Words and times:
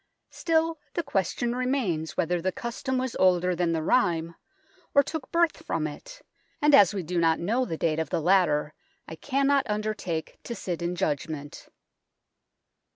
Still, 0.31 0.79
the 0.95 1.03
question 1.03 1.53
remains 1.55 2.17
whether 2.17 2.41
the 2.41 2.51
custom 2.51 2.97
was 2.97 3.15
older 3.17 3.55
than 3.55 3.71
the 3.71 3.83
rhyme, 3.83 4.33
or 4.95 5.03
took 5.03 5.29
birth 5.31 5.63
from 5.63 5.85
it, 5.85 6.23
and 6.59 6.73
as 6.73 6.91
we 6.91 7.03
do 7.03 7.19
not 7.19 7.37
know 7.39 7.65
the 7.65 7.77
date 7.77 7.99
of 7.99 8.09
the 8.09 8.19
latter 8.19 8.73
I 9.07 9.13
cannot 9.15 9.69
undertake 9.69 10.39
to 10.45 10.55
sit 10.55 10.81
in 10.81 10.95
judgment. 10.95 11.69